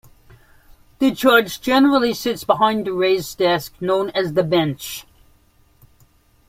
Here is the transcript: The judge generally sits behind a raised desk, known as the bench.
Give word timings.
The 0.97 1.11
judge 1.11 1.61
generally 1.61 2.15
sits 2.15 2.43
behind 2.43 2.87
a 2.87 2.91
raised 2.91 3.37
desk, 3.37 3.75
known 3.79 4.09
as 4.15 4.33
the 4.33 4.41
bench. 4.41 5.05